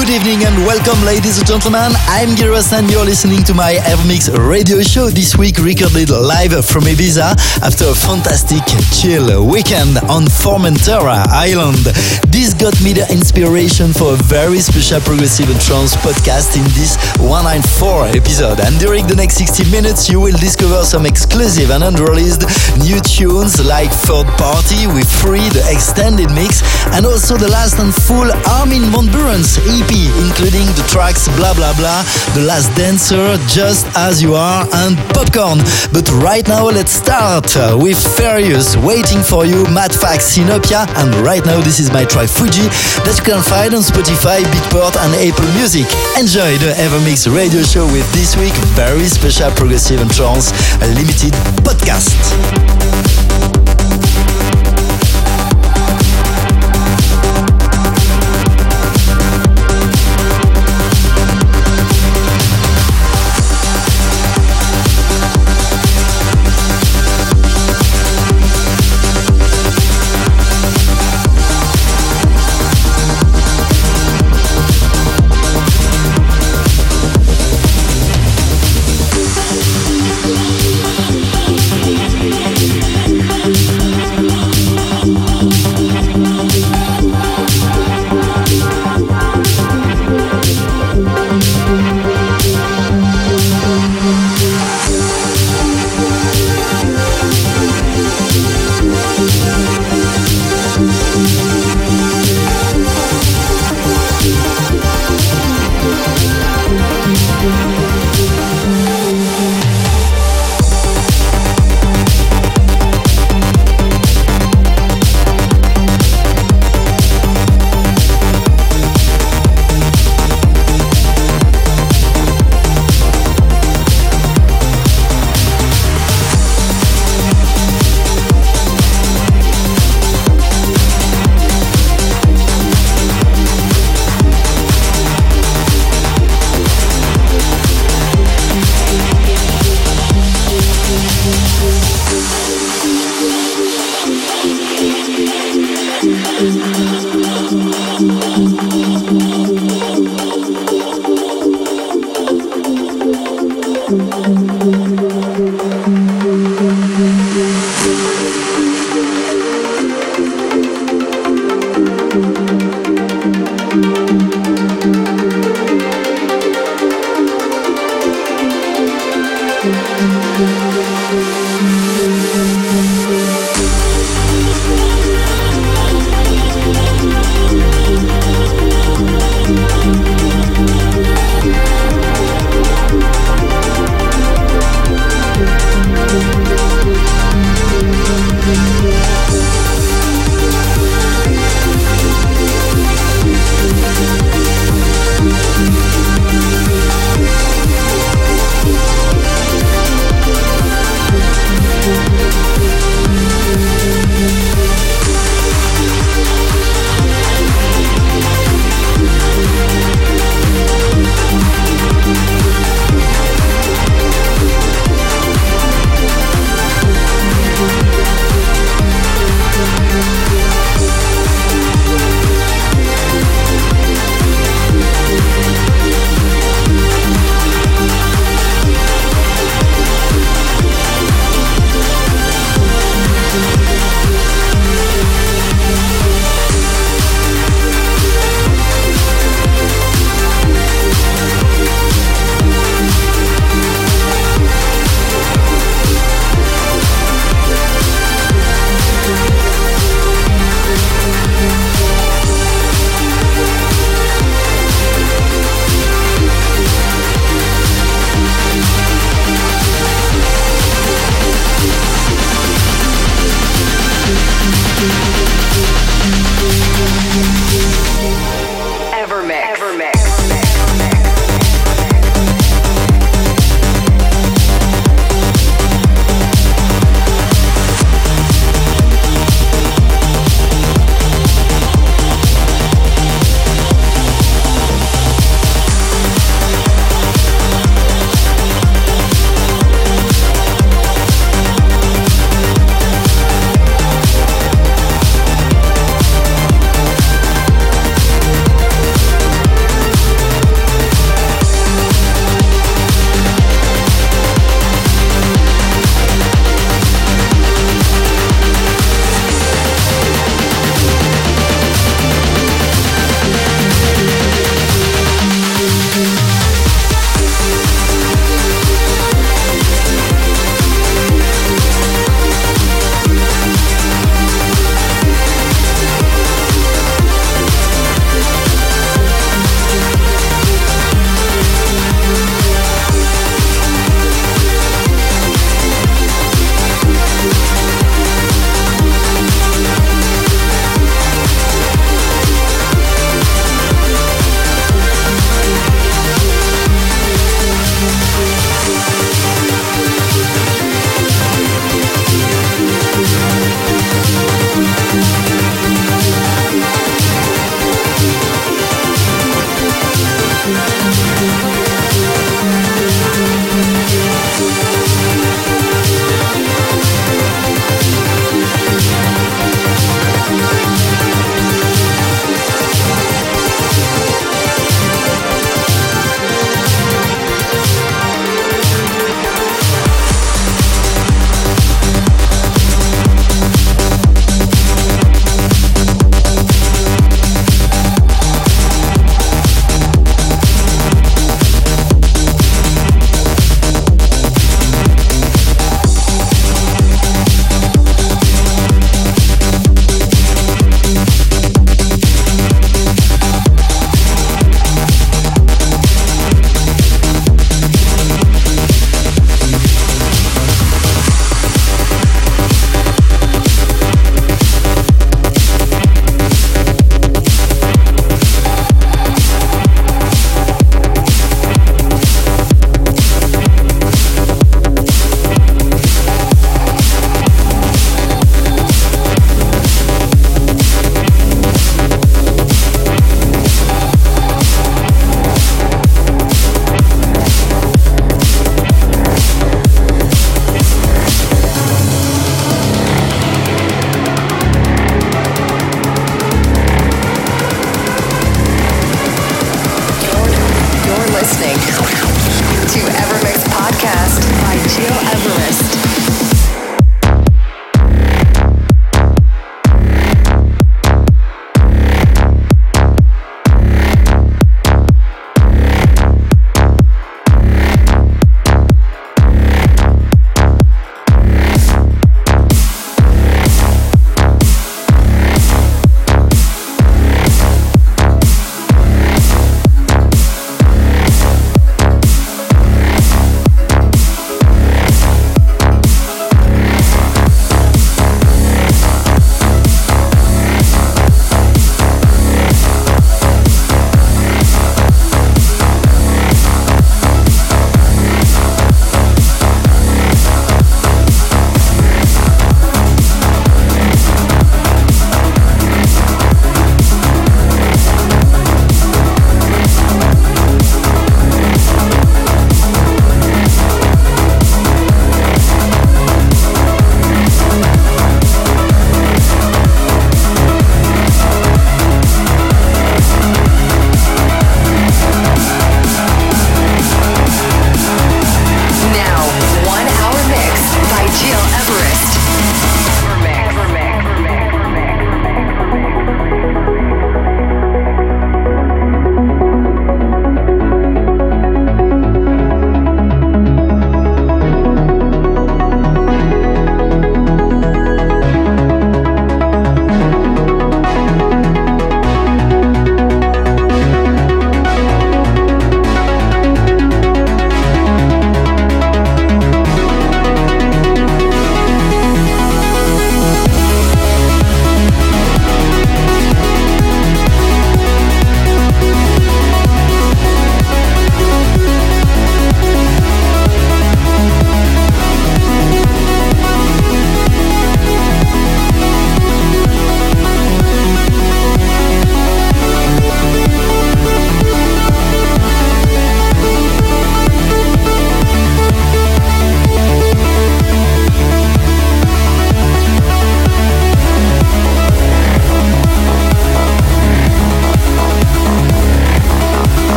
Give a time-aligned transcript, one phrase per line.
[0.00, 1.92] Good evening and welcome, ladies and gentlemen.
[2.08, 6.84] I'm Giros and you're listening to my Evermix radio show this week, recorded live from
[6.84, 8.64] Ibiza after a fantastic
[8.96, 11.84] chill weekend on Formentera Island.
[12.32, 16.96] This got me the inspiration for a very special progressive and trance podcast in this
[17.20, 18.64] 194 episode.
[18.64, 22.48] And during the next 60 minutes, you will discover some exclusive and unreleased
[22.80, 26.64] new tunes like Third Party with Free, the extended mix,
[26.96, 31.74] and also the last and full Armin Van Buuren's EP, including the tracks Blah Blah
[31.74, 32.02] Blah,
[32.34, 35.58] The Last Dancer, Just As You Are, and Popcorn.
[35.92, 41.44] But right now, let's start with Furious, Waiting for You, Matt Fax, Sinopia, and right
[41.44, 42.66] now, this is my track Fuji
[43.02, 45.86] that you can find on Spotify, Beatport, and Apple Music.
[46.18, 51.32] Enjoy the Evermix radio show with this week very special progressive and trance limited
[51.64, 53.29] podcast.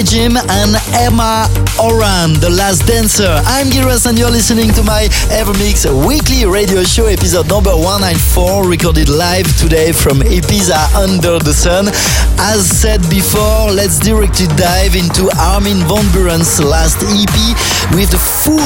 [0.00, 1.44] Regime and Emma
[1.80, 3.40] Oran, The Last Dancer.
[3.48, 9.08] I'm Giras and you're listening to my Evermix weekly radio show, episode number 194, recorded
[9.08, 11.88] live today from Ibiza under the sun.
[12.36, 17.36] As said before, let's directly dive into Armin van Buuren's last EP
[17.96, 18.60] with the full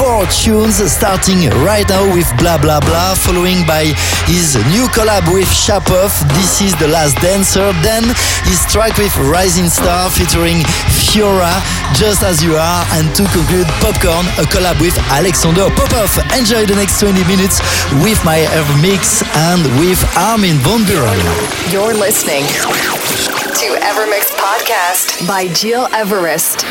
[0.00, 3.92] four tunes starting right now with Blah Blah Blah, following by
[4.24, 6.08] his new collab with Shapov,
[6.40, 8.04] This is the Last Dancer, then
[8.48, 10.64] his track with Rising Star featuring
[10.96, 11.52] Fiora,
[11.94, 16.10] Just As You Are, and to conclude Popcorn, a collab with Alexander Popov.
[16.36, 17.60] Enjoy the next 20 minutes
[18.02, 21.72] with my Evermix and with Armin van Buuren.
[21.72, 26.66] You're listening to Evermix Podcast by Gil Everest.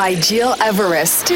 [0.00, 1.30] By Gil Everest.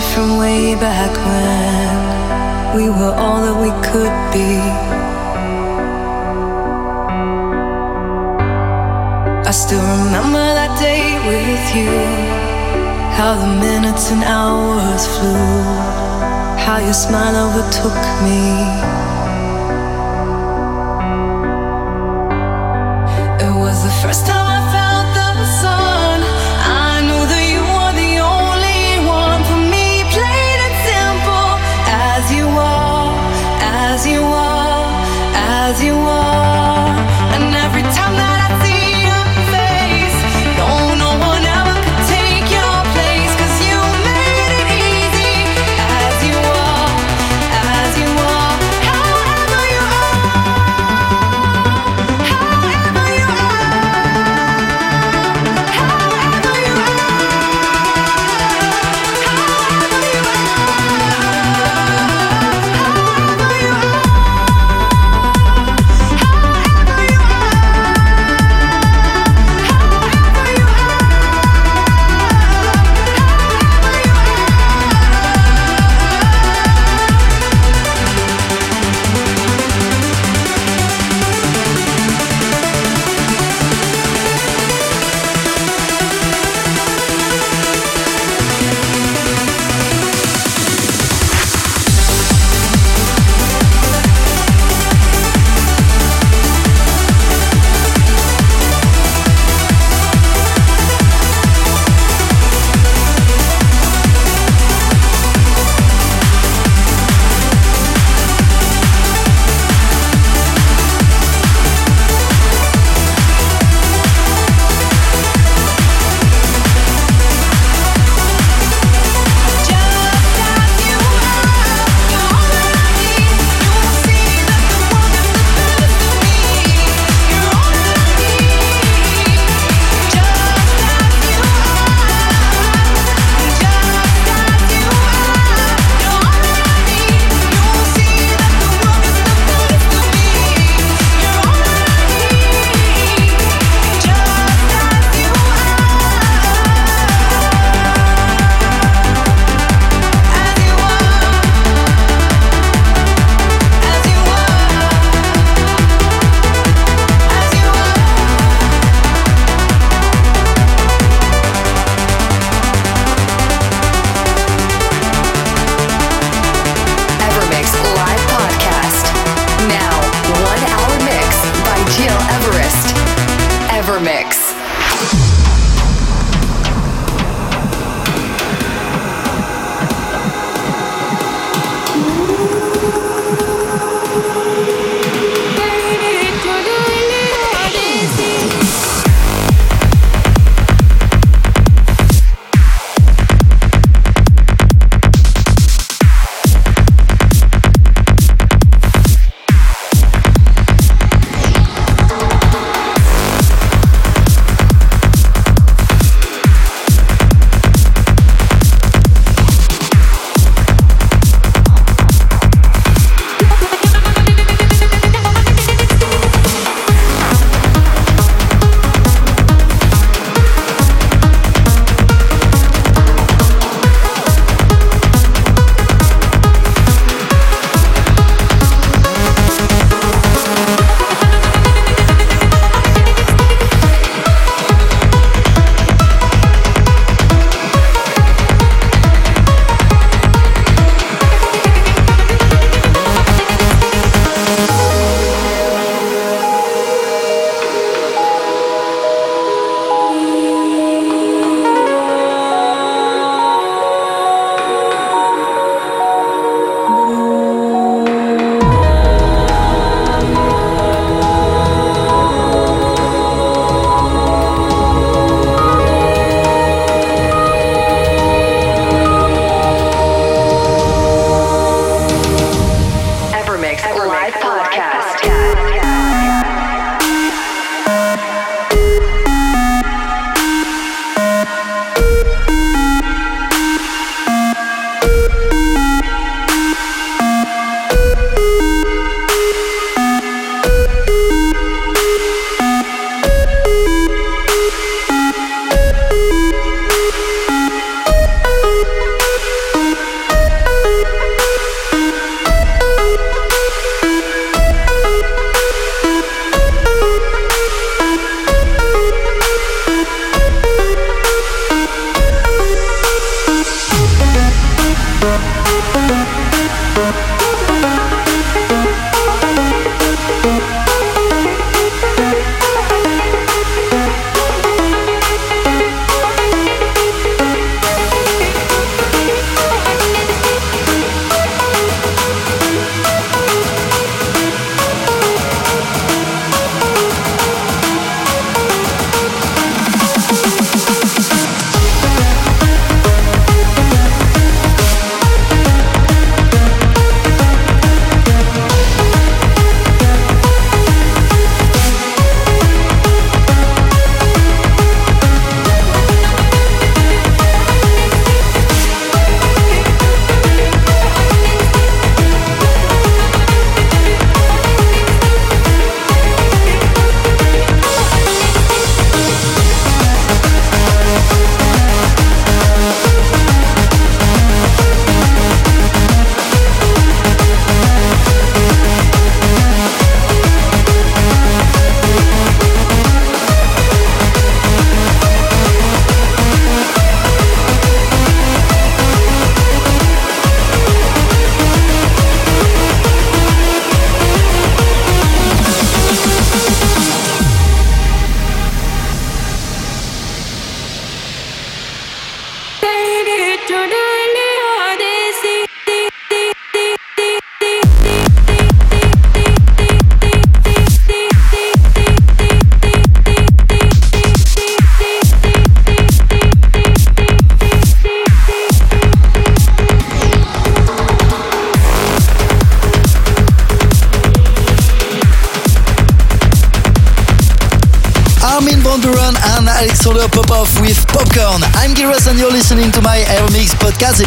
[0.00, 4.60] From way back when we were all that we could be.
[9.48, 11.92] I still remember that day with you.
[13.16, 15.36] How the minutes and hours flew.
[16.64, 18.95] How your smile overtook me.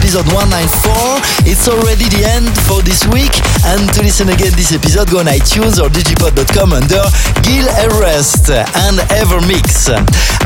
[0.10, 1.46] Episode 194.
[1.46, 3.30] It's already the end for this week
[3.70, 7.06] and to listen again this episode go on iTunes or digipod.com under
[7.46, 9.94] Gil Everest and Evermix.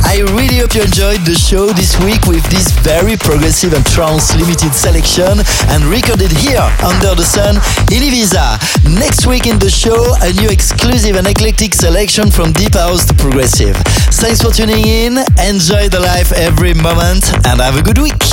[0.03, 4.35] I really hope you enjoyed the show this week with this very progressive and trance
[4.35, 5.39] limited selection
[5.71, 7.55] and recorded here under the sun
[7.87, 8.59] in Ibiza.
[8.99, 9.95] Next week in the show,
[10.27, 13.79] a new exclusive and eclectic selection from deep house to progressive.
[14.19, 18.32] Thanks for tuning in, enjoy the life every moment, and have a good week.